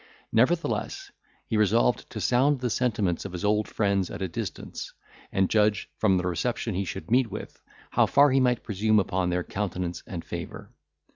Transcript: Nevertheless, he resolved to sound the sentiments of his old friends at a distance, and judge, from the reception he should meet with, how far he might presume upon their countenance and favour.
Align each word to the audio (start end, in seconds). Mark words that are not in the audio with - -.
Nevertheless, 0.31 1.11
he 1.45 1.57
resolved 1.57 2.09
to 2.09 2.19
sound 2.19 2.59
the 2.59 2.71
sentiments 2.71 3.23
of 3.23 3.33
his 3.33 3.45
old 3.45 3.67
friends 3.67 4.09
at 4.09 4.19
a 4.23 4.27
distance, 4.27 4.95
and 5.31 5.47
judge, 5.47 5.91
from 5.99 6.17
the 6.17 6.25
reception 6.25 6.73
he 6.73 6.85
should 6.85 7.11
meet 7.11 7.29
with, 7.29 7.61
how 7.91 8.07
far 8.07 8.31
he 8.31 8.39
might 8.39 8.63
presume 8.63 8.99
upon 8.99 9.29
their 9.29 9.43
countenance 9.43 10.01
and 10.07 10.25
favour. 10.25 10.71